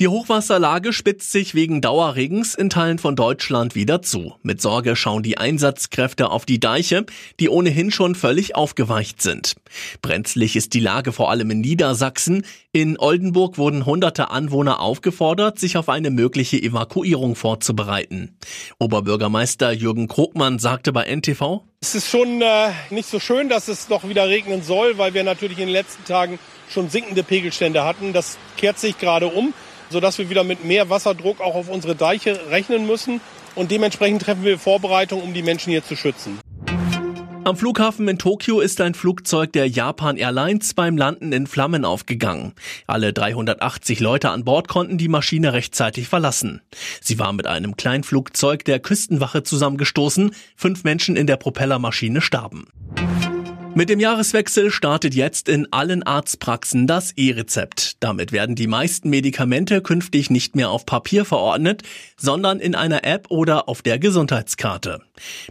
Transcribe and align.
Die 0.00 0.06
Hochwasserlage 0.06 0.92
spitzt 0.92 1.32
sich 1.32 1.56
wegen 1.56 1.80
Dauerregens 1.80 2.54
in 2.54 2.70
Teilen 2.70 3.00
von 3.00 3.16
Deutschland 3.16 3.74
wieder 3.74 4.00
zu. 4.00 4.36
Mit 4.44 4.62
Sorge 4.62 4.94
schauen 4.94 5.24
die 5.24 5.38
Einsatzkräfte 5.38 6.30
auf 6.30 6.46
die 6.46 6.60
Deiche, 6.60 7.04
die 7.40 7.48
ohnehin 7.48 7.90
schon 7.90 8.14
völlig 8.14 8.54
aufgeweicht 8.54 9.20
sind. 9.20 9.56
Brenzlig 10.00 10.54
ist 10.54 10.74
die 10.74 10.78
Lage 10.78 11.10
vor 11.10 11.32
allem 11.32 11.50
in 11.50 11.62
Niedersachsen. 11.62 12.46
In 12.70 12.96
Oldenburg 12.96 13.58
wurden 13.58 13.86
hunderte 13.86 14.30
Anwohner 14.30 14.78
aufgefordert, 14.78 15.58
sich 15.58 15.76
auf 15.76 15.88
eine 15.88 16.12
mögliche 16.12 16.62
Evakuierung 16.62 17.34
vorzubereiten. 17.34 18.36
Oberbürgermeister 18.78 19.72
Jürgen 19.72 20.06
Krogmann 20.06 20.60
sagte 20.60 20.92
bei 20.92 21.12
NTV, 21.12 21.64
es 21.80 21.96
ist 21.96 22.08
schon 22.08 22.40
äh, 22.40 22.70
nicht 22.90 23.08
so 23.08 23.18
schön, 23.18 23.48
dass 23.48 23.66
es 23.66 23.88
doch 23.88 24.08
wieder 24.08 24.28
regnen 24.28 24.62
soll, 24.62 24.96
weil 24.96 25.14
wir 25.14 25.24
natürlich 25.24 25.58
in 25.58 25.66
den 25.66 25.72
letzten 25.72 26.04
Tagen 26.04 26.38
schon 26.68 26.88
sinkende 26.88 27.24
Pegelstände 27.24 27.84
hatten. 27.84 28.12
Das 28.12 28.38
kehrt 28.56 28.78
sich 28.78 28.98
gerade 28.98 29.26
um 29.26 29.54
sodass 29.90 30.18
wir 30.18 30.30
wieder 30.30 30.44
mit 30.44 30.64
mehr 30.64 30.90
Wasserdruck 30.90 31.40
auch 31.40 31.54
auf 31.54 31.68
unsere 31.68 31.94
Deiche 31.94 32.50
rechnen 32.50 32.86
müssen. 32.86 33.20
Und 33.54 33.70
dementsprechend 33.70 34.22
treffen 34.22 34.44
wir 34.44 34.58
Vorbereitungen, 34.58 35.24
um 35.24 35.34
die 35.34 35.42
Menschen 35.42 35.70
hier 35.70 35.84
zu 35.84 35.96
schützen. 35.96 36.38
Am 37.48 37.56
Flughafen 37.56 38.06
in 38.08 38.18
Tokio 38.18 38.60
ist 38.60 38.78
ein 38.82 38.92
Flugzeug 38.92 39.54
der 39.54 39.66
Japan 39.66 40.18
Airlines 40.18 40.74
beim 40.74 40.98
Landen 40.98 41.32
in 41.32 41.46
Flammen 41.46 41.86
aufgegangen. 41.86 42.52
Alle 42.86 43.14
380 43.14 44.00
Leute 44.00 44.28
an 44.28 44.44
Bord 44.44 44.68
konnten 44.68 44.98
die 44.98 45.08
Maschine 45.08 45.54
rechtzeitig 45.54 46.08
verlassen. 46.08 46.60
Sie 47.00 47.18
war 47.18 47.32
mit 47.32 47.46
einem 47.46 47.74
Kleinflugzeug 47.74 48.66
der 48.66 48.80
Küstenwache 48.80 49.44
zusammengestoßen. 49.44 50.32
Fünf 50.56 50.84
Menschen 50.84 51.16
in 51.16 51.26
der 51.26 51.38
Propellermaschine 51.38 52.20
starben. 52.20 52.66
Mit 53.78 53.90
dem 53.90 54.00
Jahreswechsel 54.00 54.72
startet 54.72 55.14
jetzt 55.14 55.48
in 55.48 55.72
allen 55.72 56.02
Arztpraxen 56.02 56.88
das 56.88 57.12
E-Rezept. 57.12 57.98
Damit 58.00 58.32
werden 58.32 58.56
die 58.56 58.66
meisten 58.66 59.08
Medikamente 59.08 59.82
künftig 59.82 60.30
nicht 60.30 60.56
mehr 60.56 60.70
auf 60.70 60.84
Papier 60.84 61.24
verordnet, 61.24 61.84
sondern 62.16 62.58
in 62.58 62.74
einer 62.74 63.04
App 63.04 63.30
oder 63.30 63.68
auf 63.68 63.80
der 63.82 64.00
Gesundheitskarte. 64.00 65.02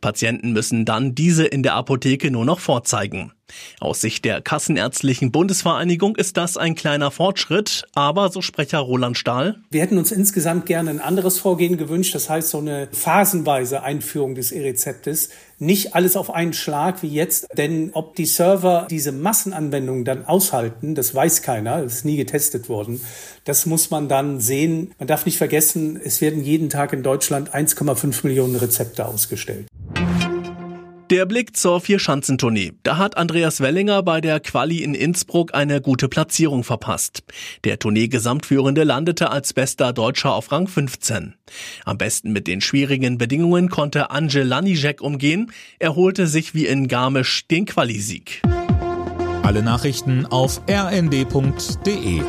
Patienten 0.00 0.54
müssen 0.54 0.86
dann 0.86 1.14
diese 1.14 1.44
in 1.44 1.62
der 1.62 1.74
Apotheke 1.74 2.30
nur 2.30 2.46
noch 2.46 2.60
vorzeigen. 2.60 3.32
Aus 3.80 4.00
Sicht 4.00 4.24
der 4.24 4.40
Kassenärztlichen 4.40 5.32
Bundesvereinigung 5.32 6.16
ist 6.16 6.36
das 6.36 6.56
ein 6.56 6.74
kleiner 6.74 7.10
Fortschritt, 7.10 7.84
aber 7.94 8.30
so 8.30 8.42
Sprecher 8.42 8.78
Roland 8.78 9.18
Stahl. 9.18 9.56
Wir 9.70 9.82
hätten 9.82 9.98
uns 9.98 10.12
insgesamt 10.12 10.66
gerne 10.66 10.90
ein 10.90 11.00
anderes 11.00 11.38
Vorgehen 11.38 11.76
gewünscht, 11.76 12.14
das 12.14 12.30
heißt 12.30 12.50
so 12.50 12.58
eine 12.58 12.88
phasenweise 12.92 13.82
Einführung 13.82 14.34
des 14.34 14.52
E-Rezeptes. 14.52 15.30
Nicht 15.58 15.94
alles 15.94 16.16
auf 16.16 16.34
einen 16.34 16.52
Schlag 16.52 17.02
wie 17.02 17.08
jetzt, 17.08 17.46
denn 17.56 17.90
ob 17.92 18.16
die 18.16 18.26
Server 18.26 18.86
diese 18.90 19.12
Massenanwendungen 19.12 20.04
dann 20.04 20.24
aushalten, 20.24 20.94
das 20.94 21.14
weiß 21.14 21.42
keiner, 21.42 21.82
das 21.82 21.96
ist 21.96 22.04
nie 22.04 22.16
getestet 22.16 22.68
worden. 22.68 23.00
Das 23.44 23.66
muss 23.66 23.90
man 23.90 24.08
dann 24.08 24.40
sehen. 24.40 24.92
Man 24.98 25.06
darf 25.06 25.26
nicht 25.26 25.38
vergessen, 25.38 26.00
es 26.02 26.20
werden 26.20 26.42
jeden 26.42 26.70
Tag 26.70 26.92
in 26.92 27.02
Deutschland 27.02 27.54
1,5 27.54 28.26
Millionen 28.26 28.56
Rezepte 28.56 29.06
ausgestellt. 29.06 29.66
Der 31.10 31.26
Blick 31.26 31.54
zur 31.54 31.82
Vierschanzentournee. 31.82 32.72
Da 32.82 32.96
hat 32.96 33.18
Andreas 33.18 33.60
Wellinger 33.60 34.02
bei 34.02 34.22
der 34.22 34.40
Quali 34.40 34.82
in 34.82 34.94
Innsbruck 34.94 35.54
eine 35.54 35.82
gute 35.82 36.08
Platzierung 36.08 36.64
verpasst. 36.64 37.24
Der 37.64 37.78
Tournee-Gesamtführende 37.78 38.84
landete 38.84 39.30
als 39.30 39.52
bester 39.52 39.92
Deutscher 39.92 40.32
auf 40.32 40.50
Rang 40.50 40.66
15. 40.66 41.34
Am 41.84 41.98
besten 41.98 42.32
mit 42.32 42.46
den 42.46 42.62
schwierigen 42.62 43.18
Bedingungen 43.18 43.68
konnte 43.68 44.10
Angel 44.10 44.44
Lanijek 44.44 45.02
umgehen. 45.02 45.52
Er 45.78 45.94
holte 45.94 46.26
sich 46.26 46.54
wie 46.54 46.66
in 46.66 46.88
Garmisch 46.88 47.46
den 47.48 47.66
Quali-Sieg. 47.66 48.40
Alle 49.42 49.62
Nachrichten 49.62 50.24
auf 50.24 50.62
rnd.de 50.70 52.22